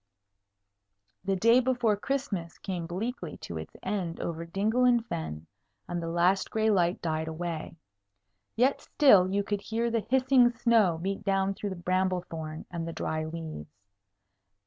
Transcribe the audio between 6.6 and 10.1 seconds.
light died away. Yet still you could hear the